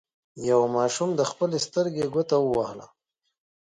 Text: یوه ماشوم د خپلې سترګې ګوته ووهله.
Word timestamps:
یوه 0.49 0.67
ماشوم 0.77 1.09
د 1.15 1.21
خپلې 1.31 1.57
سترګې 1.67 2.05
ګوته 2.13 2.37
ووهله. 2.41 2.87